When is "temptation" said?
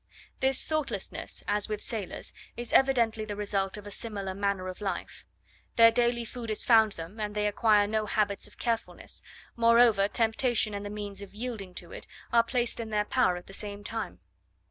10.07-10.73